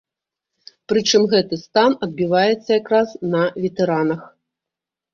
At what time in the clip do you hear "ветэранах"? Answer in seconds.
3.63-4.29